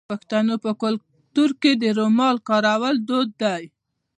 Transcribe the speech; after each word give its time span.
د 0.03 0.05
پښتنو 0.13 0.55
په 0.65 0.71
کلتور 0.81 1.49
کې 1.61 1.71
د 1.81 1.83
رومال 1.97 2.35
کارول 2.49 2.95
دود 3.07 3.29
دی. 3.41 3.63